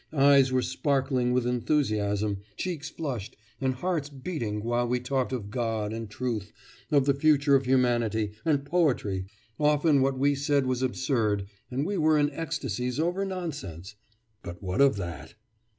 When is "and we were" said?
11.69-12.17